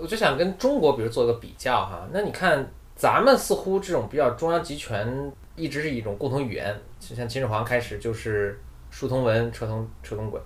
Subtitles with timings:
[0.00, 2.06] 我就想跟中国，比如做个比较哈。
[2.12, 8.58] 那你看，咱们似乎这种比较中央集权，一直是一种共同语言，就像秦始皇开始就是
[8.90, 10.40] 书同文，车同车同轨。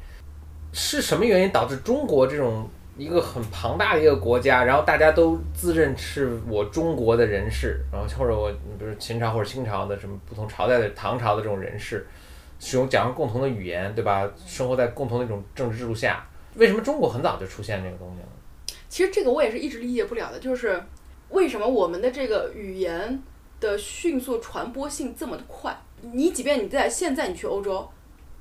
[0.72, 12.06] 是什么原因导致中国这种一个很庞大的一个国家，然后大家都自认是我中国的人士，然后或者我比如秦朝或者清朝的什么不同朝代的唐朝的这种人士，
[12.58, 14.26] 使用讲共同的语言，对吧？
[14.46, 18.28] 生活在共同的一种政治制度下，为什么中国很早就出现这个东西了？
[18.92, 20.84] 其实这个我也是一直理解不了的，就是
[21.30, 23.22] 为什么我们的这个语言
[23.58, 25.74] 的迅速传播性这么的快？
[26.02, 27.88] 你即便你在现在你去欧洲，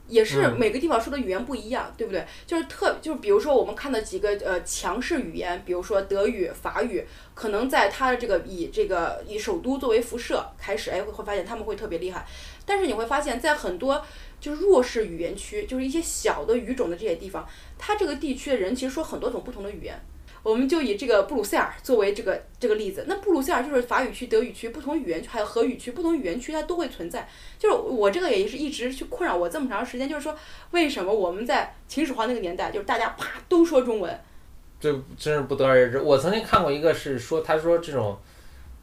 [0.10, 2.28] 也是嗯每个地方说的语言不一样，对不对？
[2.46, 7.02] 就是特就是比如说我们看的几个呃强势语言，比如说德语、法语，
[7.34, 12.28] 可能在它的这个以这个以首都作为辐射开始，哎会会发现他们会特别厉害，
[12.66, 14.06] 但是你会发现在很多
[14.42, 19.98] 就是弱势语言区，就是一些小的语种的这些地方，它这个地区的人其实说很多种不同的语言。
[20.44, 27.28] 我们就以这个布鲁塞尔作为这个这个例子，那布鲁塞尔就是法语区、德语区、不同语言区，还有荷语区，不同语言区它都会存在。
[27.60, 30.36] 就是我这个也是一直去困扰我这么长时间，就是说
[30.72, 34.20] 为什么我们在秦始皇那个年代，就是大家啪都说中文，
[34.80, 36.00] 这真是不得而知。
[36.00, 38.18] 我曾经看过一个是说，他说这种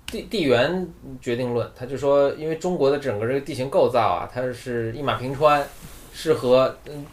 [0.06, 0.88] 地地缘
[1.20, 5.66] 决定论，他就说，因为中国的整个这个地形构造啊，它是一马平川，
[6.12, 7.04] 适合，嗯，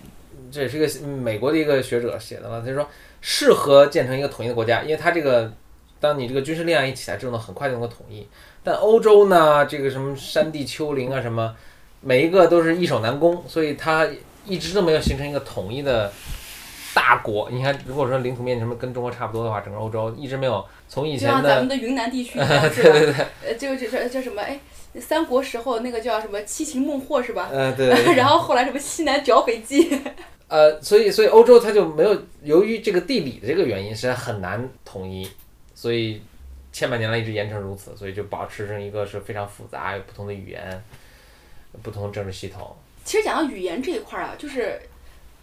[0.52, 2.88] 这也是一个美国的一个学者写的了，他就说
[3.28, 5.52] 适合建成一个统一的国家，因为它这个，
[6.00, 8.28] 当你这个军事力量一起来之后呢，很快就能够统一。
[8.64, 11.56] 但欧洲呢，这个什么山地丘陵啊什么，
[12.02, 14.08] 每一个都是易守难攻，所以它
[14.46, 16.14] 一直都没有形成一个统一的
[16.94, 17.50] 大国。
[17.50, 23.26] 你看，如果说领土面积什么跟中国差不多的话，整个欧洲一直没有从以前就像咱们的的云南地区一样， 是吧？
[23.44, 24.40] 呃，这个这这叫什么？
[24.44, 24.60] 哎，
[25.02, 27.50] 三国时候那个叫什么七擒孟获是吧？
[27.52, 30.00] 呃对对对 然后后来什么西南剿匪记，
[30.56, 35.30] 呃，所以所以欧洲它就没有由于这个地理的这个原因，实在很难统一，
[35.74, 36.22] 所以
[36.72, 40.82] 千百年来一直延成如此，所以就保持成一个是非常复杂，有不同的语言，
[41.84, 42.74] 不同政治系统。
[43.04, 44.80] 其实讲到语言这一块儿啊，就是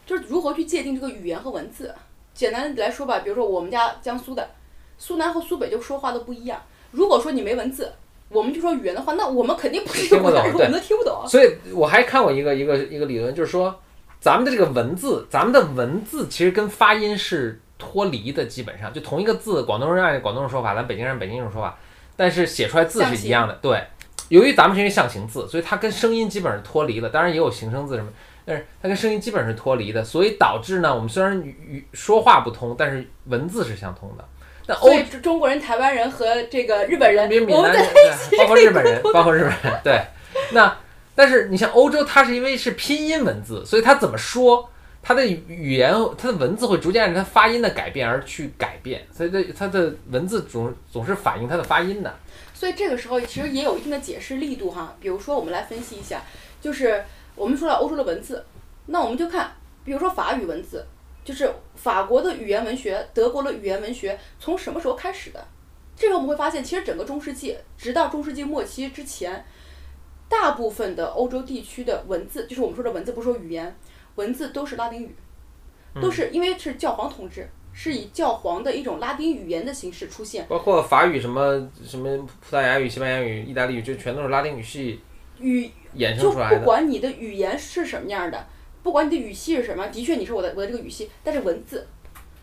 [0.06, 1.94] 就是如何去界定这个语言和文字。
[2.32, 4.48] 简单来说吧，比如说我们家江苏的，
[4.96, 6.62] 苏南和苏北就说话都不一样。
[6.90, 7.92] 如果说你没文字，
[8.30, 11.22] 我们就说语言的话，那我们肯定不是一个听不懂国家人，我们都听不懂。
[11.28, 13.78] 所以我还看过一个一个一个理论，就是说
[14.22, 21.76] 咱们的这个文字，咱们的文字其实跟发音是脱离的，基本上就同一个字，广东人按广东人说法，咱北京人按北京人说法，
[22.14, 23.54] 但是写出来字是一样的。
[23.54, 23.82] 对，
[24.28, 28.08] 由于咱们是因为象形字，所以它跟声音基本上脱离了，当然也有形声字什么。
[28.44, 34.24] 但是它跟声音基本上是脱离的，所以导致呢，我们虽然语语说话不通，但是文字是相通的。
[34.64, 37.84] 但欧所以中国人、台湾人和这个日本人，比如闽我们在
[38.38, 40.00] 包括日本人，包括日本人，对。
[40.52, 40.76] 那
[41.14, 44.68] 但是你像欧洲，它是因为是拼音文字，所以它怎么说，
[45.02, 52.14] 它的语言、它的文字会逐渐按照它发音的改变而去改变，所以它它的文字总总是反映它的发音的。
[52.54, 54.96] 所以这个时候其实也有一定的解释力度哈。
[55.00, 56.22] 比如说，我们来分析一下，
[56.60, 58.44] 就是我们说了欧洲的文字，
[58.86, 59.52] 那我们就看，
[59.84, 60.86] 比如说法语文字，
[61.24, 65.44] 就是法国的语言文学、德国的语言文学从什么时候开始的？
[65.96, 69.44] 这个我们会发现，其实整个中世纪，直到中世纪末期之前，
[70.32, 73.76] 大部分的欧洲地区的文字，就是我们说的文字，不是说语言，
[74.14, 75.14] 文字都是拉丁语，
[76.00, 80.46] 都是因为是教皇统治，是以教皇的一种拉丁语言的形式出现。
[80.48, 84.98] 包括法语什么什么葡萄牙语、西班牙语、意大利语，就全都是拉丁语系
[85.38, 86.58] 语衍生就出来的。
[86.60, 88.46] 不管你的语言是什么样的，
[88.82, 91.86] 不管你的语系是什么，的确你是我的我的这个语系，但是文字，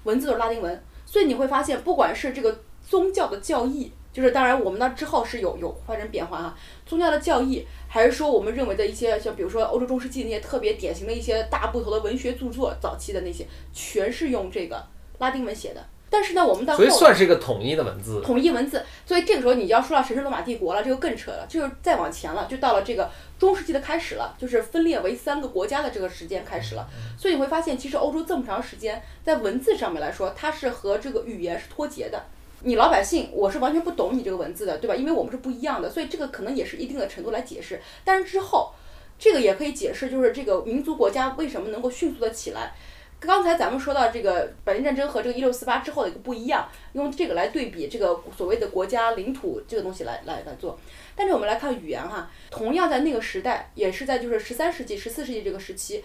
[0.03, 14.85] 文字都是拉丁文，所以你会发现，不管是这个宗教的教义，就是当然我们那之后是有有发生变化啊，宗教的教义，还是说我们认为的一些像比如说欧洲中世纪那些特别典型的一些大部头的文学著作，早期的那些全是用这个
[15.19, 15.85] 拉丁文写的。
[16.11, 18.19] 但是呢，我们到后所以算是一个统一的文字。
[18.25, 26.89] 统一文字，所以这个时候你要说到神圣罗马帝国了，这个更扯了，就是再往前了，就到了这个中世纪的开始了，就是分裂为三个国家的这个时间开始了。
[27.15, 32.25] 所以你会发现，其实欧洲这么长时间，在文字上面来说，它是和这个语言是脱节的。
[32.61, 34.95] 你老百姓，我是完全不懂你这个文字的，对吧？
[34.95, 37.79] 因为我们是不一样的，所以这个可能也是一定的程度来解释。
[38.03, 38.73] 但是之后，
[39.17, 42.73] 这个也可以解释，就是这个民族国家为什么能够迅速的起来。
[43.19, 50.79] 刚才咱们说到这个百年战争和这个一六四八之后的一个不一样，用这个来对比这个所谓的国家领土这个东西来来来做。
[51.15, 56.01] 但是我们来看语言哈，同样在那个时代，也是在就是十三世纪、十四世纪这个时期，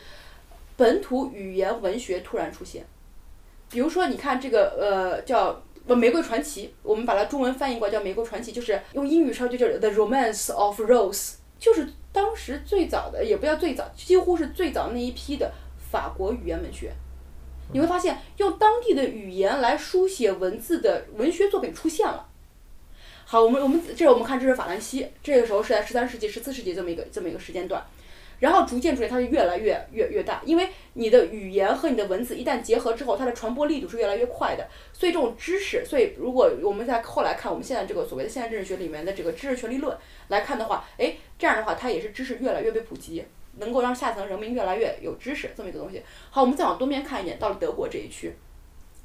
[0.77, 2.85] 本土语言文学突然出现。
[3.71, 5.53] 比如说，你看这个呃叫
[5.87, 11.13] 《不玫瑰传奇》，我们把它中文翻译过来叫《玫瑰传奇》，就是用英语说就叫《The Romance of Rose》，
[11.59, 15.53] 就是当时最早的，也不叫最早，几乎是最早那一批的
[15.91, 16.93] 法国语言文学。
[17.73, 22.29] 你会发现用当地的语言来书写文字的文学作品出现了。
[23.27, 27.83] 好，我们我们这我们看这是法兰西，这个时候是在十三世纪、十四世纪这么一个这么一个时间段，
[28.45, 39.97] 然后逐渐逐渐它就越来越越越大，因为你的语言和你的文字一旦结合之后，它的传播力度是越来越快的，所以这种知识，所以如果我们在后来看我们现在这个所谓的现代政治学里面的这个知识权利论
[40.29, 43.25] 来看的话，哎，这样的话它也是知识越来越被普及，
[43.57, 46.03] 能够让下层人民越来越有知识这么一个东西。
[46.29, 48.37] 好，我们再往东边看一点，到了德国这一区，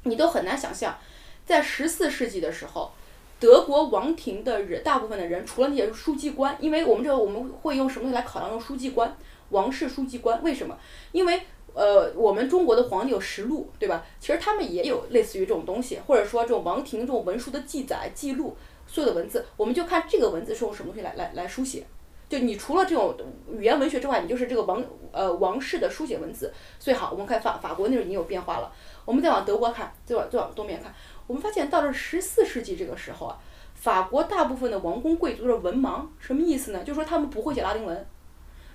[0.02, 0.98] 你都很难想象，
[1.46, 2.92] 在十四世纪的时候。
[3.40, 9.16] 德国王庭的人，大部分的人除了那些书记官，因为我们这个我们会用什么来考量用书记官？
[9.50, 10.76] 王室书记官为什么？
[11.12, 11.42] 因为
[11.72, 14.04] 呃，我们中国的皇帝有实录，对吧？
[14.18, 18.56] 其实他们也有类似于这种东西，或者说这种王庭这种文书的记载记录，
[18.88, 21.84] 所有的文字，我们就看这个文字是用什么东西来来来书写。
[22.28, 23.16] 就你除了这种
[23.52, 24.82] 语言文学之外，你就是这个王
[25.12, 26.52] 呃王室的书写文字。
[26.78, 28.72] 所以好，我们看法法国那时候已经有变化了。
[29.04, 30.92] 我们再往德国看，再往再往东面看。
[31.26, 33.38] 我们发现到了十四世纪这个时候啊，
[33.74, 36.82] 法国大部分的王公贵族是文盲，什么意思呢？
[36.84, 38.06] 就是说他们不会写拉丁文。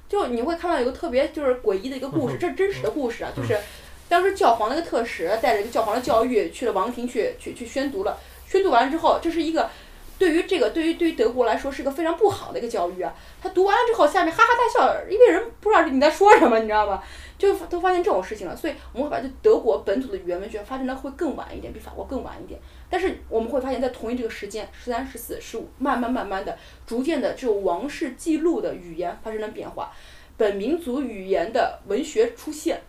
[0.07, 3.57] 就你会看到一个特别就是诡异的一个故事，这是真实的故事啊，就是
[4.07, 8.17] 当时教皇那个特使带着一个教皇的教育去了王庭去去去宣读了，
[8.47, 9.69] 宣读完了之后，这是一个
[10.17, 13.13] 对于这个对于对于德国来说是一个非常不好的一个教育啊。
[13.41, 17.03] 他读完了之后，下面哈哈大笑，因为人不知道你在说什么，你知道吧？
[17.37, 22.57] 就都发现这种事情了，所以我们会发现德国本土的语言文学发展的会更晚一点，比法国更晚一点。
[22.89, 26.57] 但是我们会发现，在同一这个时间，十三、十四、十五，慢慢慢慢的，
[26.87, 29.91] 逐渐的这种王室记录的语言发生了变化，
[30.37, 32.79] 本民族语言的文学出现，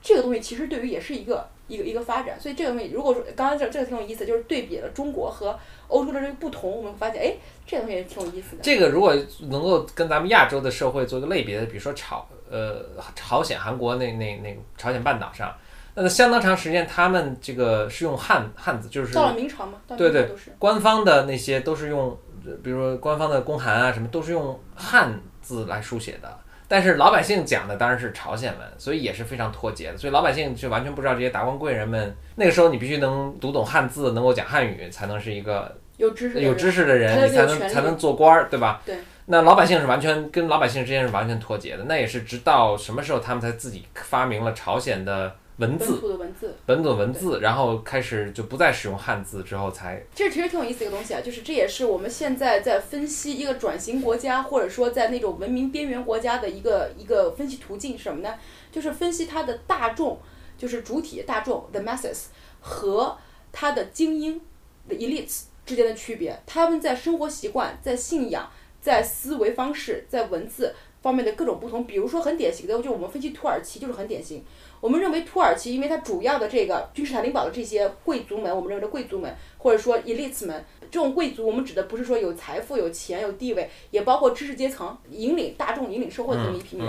[0.00, 2.40] 这个东西其实对于也是一个一个一个发展。
[2.40, 5.58] 所以这个东西，如果说刚刚这这个挺有意思，就是对比了中国和
[5.90, 7.34] 欧洲的这个不同，我们发现，哎，
[7.66, 8.62] 这个东西也挺有意思的。
[8.62, 9.14] 这个如果
[9.48, 12.84] 能够跟咱们亚洲的社会做一个类别的，比如说朝呃
[13.14, 15.54] 朝鲜、韩国那那那朝鲜半岛上。
[15.92, 22.16] 那相当长时间，他们这个是用汉汉字，就是到了明朝嘛，到对对，官方的那些都是用，
[22.62, 26.38] 比如说官方的公函啊什么，都是用汉字来书写的。
[26.70, 29.98] 但是老百姓讲的当然是朝鲜文，所以也是非常脱节的。
[29.98, 38.80] 所以老百姓就完全不知道这些达官贵人们那个时候，你必须能读懂汉字，能够讲汉语，才能是一个有知识有知识的人，你才能才能做官儿，对吧？
[38.86, 38.94] 对。
[39.26, 41.82] 那老百姓是完全跟老百姓之间是完全脱节的。
[41.88, 45.34] 那也是直到什么时候他们才自己发明了朝鲜的。
[45.60, 50.02] 文字，本土的文字，本土文字，然后开始就不再使用汉字之后才。
[50.14, 58.34] 这其实挺有意思一个东西啊，就是这也是我们现在在分析一个转型国家，或者说在那种文明边缘国家的一个一个分析途径是什么呢？
[58.72, 60.18] 就是分析它的大众，
[60.56, 62.28] 就是主体大众 the masses
[62.60, 63.18] 和
[63.52, 64.40] 它的精英
[64.88, 71.86] the elites 之间的区别，他们在生活习惯、在信仰、在思维方式、在文字方面的各种不同。
[71.86, 74.42] 比如说很典型的，就我们分析土耳其就是很典型。
[74.80, 86.88] 我们认为土耳其，因为它主要的这个君士坦丁堡的这些贵族们，我们认为的贵族们，或者说 elites 们，这种贵族，我们指的不是说有财富、有钱、有地位，也包括知识阶层，引领大众、引领社会的这么一批人。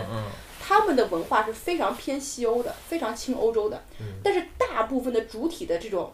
[0.62, 3.84] 他们的文化是非常偏西欧的，非常亲欧洲的。
[4.24, 6.14] 但是大部分的主体的这种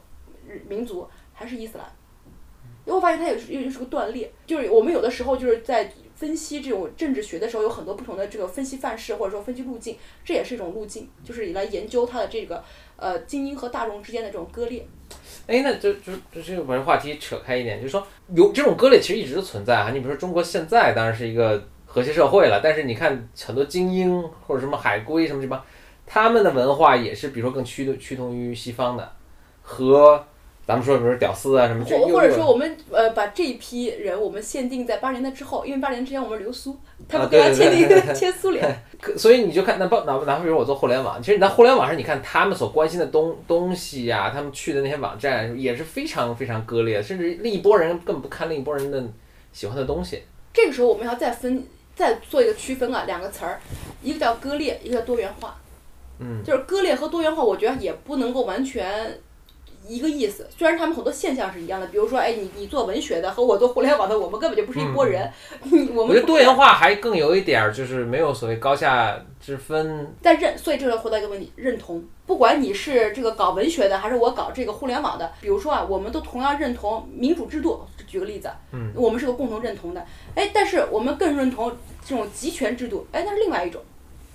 [0.68, 1.86] 民族还是伊斯兰。
[2.88, 5.92] 因为我发现它也是又是个断裂，就是我们有的时候就是在。
[6.18, 9.96] 分析这种政治学的时候，有很多不同的这个分析范式，或者说分析路径，
[10.26, 12.64] 这也是一种路径，就是来研究它的这个
[12.96, 14.84] 呃精英和大众之间的这种割裂。
[15.46, 18.04] 哎，那就就就这个把这话题扯开一点，就是说
[18.34, 19.92] 有这种割裂其实一直都存在啊。
[19.92, 25.64] 你比如说中国现在当然是一个和谐社会了，但是你看很多精英或者什么海归什么什么，
[26.08, 29.12] 他们的文化也是比如说更趋趋同于西方的
[29.62, 30.26] 和。
[30.68, 38.84] 咱们说，比如屌丝啊什么，或或者说我们呃把这一批人，我们限定在八十年代之后，因为八十年之前我们留苏，他们跟他签订一个 签苏联，
[39.16, 49.02] 所以你就看那不哪哪怕比如我做互联网，其实你在互联网上，你看他们所关心的东东西呀，他们去的那些网站也是非常非常割裂，甚至另一波人根本不看另一波人的
[49.54, 50.24] 喜欢的东西。
[50.54, 51.64] 这个时候我们要再分
[51.96, 53.62] 再做一个区分啊，两个词儿，
[54.04, 55.56] 一个叫割裂，一个叫多元化。
[56.20, 59.18] 嗯，就是割裂和多元化，我觉得也不能够完全。
[59.88, 65.30] 一个意思，虽然他们很多现象是一样的，比如说，哎，你你做文学的和我做互联网的，我们根本就不是一拨人。
[65.64, 70.14] 我们我觉得多元化还更有一点儿，就是没有所谓高下之分。
[70.22, 72.04] 但认，所以这就回到一个问题，认同。
[72.26, 77.82] 不管你是这个搞文学的，还是我搞这个互联网的，比如说啊，我们都同样认同民主制度。
[78.06, 80.06] 举个例子，嗯，我们是个共同认同的。
[80.34, 81.70] 哎，但是我们更认同
[82.06, 83.82] 这种集权制度，哎，那是另外一种。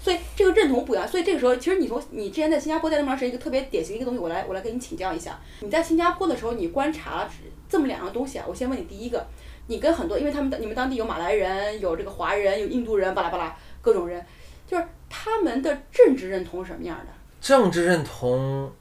[0.02, 5.38] 所以这个认同不一样，所以这个时候，其实你从你之前在新加坡待那么长时间，一个特别典型的一个东西，我来我来跟你请教一下。
[5.61, 7.28] 你在新加坡的时候，你观察
[7.68, 8.44] 这么两样东西啊。
[8.49, 9.25] 我先问你第一个，
[9.68, 14.26] 你跟很多，因为他们你们当地有马来人，有这个华人，有印度人，巴拉巴拉各种人，
[14.66, 17.06] 就是他们的政治认同是什么样的？
[17.40, 18.73] 政治认同，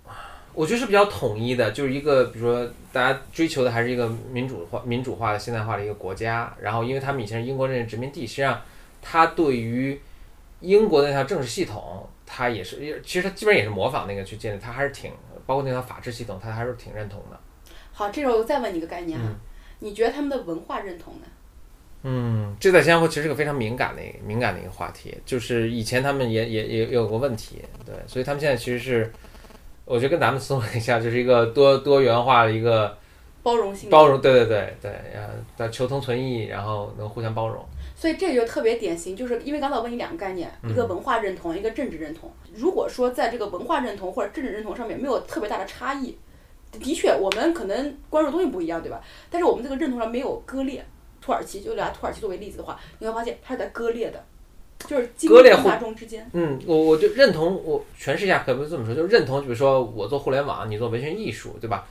[0.56, 6.52] 我觉得是比较统一的，就是一个比如说大家追求的还是一个民主化、民主化的现代化的一个国家。
[6.60, 8.60] 然后，因为他们以前是英国人殖民地，实际上
[9.04, 10.00] 他对于
[10.62, 15.12] 英国的那套政治系统，它也是，其实他基本上也是模仿那个去建立，它还是挺
[15.46, 17.40] 包括那套法治系统，它还是挺认同的。
[17.92, 19.36] 好，这时候我再问你一个概念啊，嗯
[19.80, 21.28] 你觉得他们的文化认同呢？
[22.04, 29.12] 嗯，这在新加坡其实是个非常敏感的敏感的一个话题，就是以前他们也也也也有过问题，对，所以他们现在其实是，
[29.86, 32.96] 我觉得跟咱们思维一下，就是一个多多元化的一个
[33.44, 34.92] 包容性包容，对对对对，
[35.58, 37.64] 呃，求同存异，然后能互相包容。
[37.96, 42.32] 所以这就特别典型，就是因为刚才我问你两个概念，嗯一个文化认同，一个政治认同。
[42.56, 46.18] 如果说在这个文化认同或者政治认同上面没有特别大的差异，
[46.72, 49.02] 的确我们可能关注东西不一样，对吧？
[49.30, 50.84] 但是我们这个认同上没有割裂。
[51.24, 54.26] 土耳其就拿土耳其作为例子的话，你会发现它是在割裂的，
[54.88, 56.28] 就是精割裂互英大众之间。
[56.34, 58.96] 嗯，我我就认同，我诠释一下，可不可以这么说？
[58.96, 61.88] 就是认同，比如说我做互联网，你做文学艺术，对吧？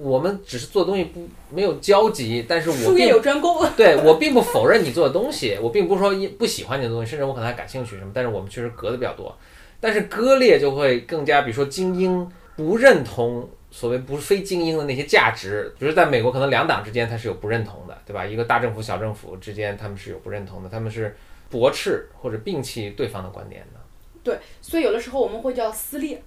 [0.00, 9.36] 我们只是做东西不没有交集，但是我术业有专攻， 对我并不否认你做的东西，我并不是说一不喜欢你的东西，甚至我可能还感兴趣什么，但是我们确实隔的比较多。
[9.80, 18.26] 但是割裂就会更加，比如说精英不认同所谓不是非精英的那些价值，比如在美国可能两党之间它是有不认同的，对吧？
[18.26, 21.16] 一个大政府小政府之间他们是有不认同的，他们是
[21.48, 23.80] 驳斥或者摒弃对方的观点的。
[24.22, 26.22] 对，所以有的时候我们会叫撕裂，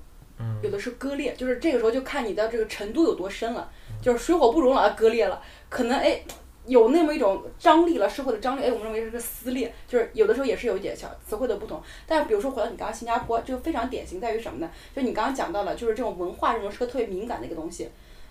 [0.62, 3.70] 有的是割裂，就是这个时候就看你的这个程度有多深了，
[4.02, 6.22] 就是水火不容了，割裂了，可能哎
[6.66, 11.82] 有那么一种张力了，社会的张力，哎，我们认为是个撕裂，就是有的时候也是有一点小词汇的不同。
[12.08, 14.72] 但比如说回到你刚刚新加坡，就非常典型在于什么呢？
[14.96, 17.90] 就你刚刚讲到了，就是这种文化认同是个特别敏感的一个东西，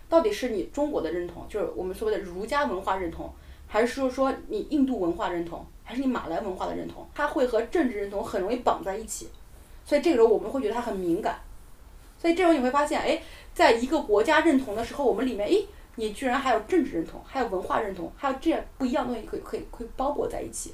[0.08, 3.30] 到底是你中国的认同，就是我们所谓的儒家文化认同，
[3.68, 9.28] 还是说说你印度文化认同，还是你马来文化的认同，它会和政治认同很容易绑在一起。
[9.84, 11.38] 所以这个时候我们会觉得它很敏感。
[12.22, 13.20] 所以这时候你会发现，哎，
[13.52, 15.56] 在一个国家认同的时候，我们里面，哎，
[15.96, 20.72] 你居然还有政治认同，还有文化认同，还有这样不一样的东西可以可以可以包裹在一起。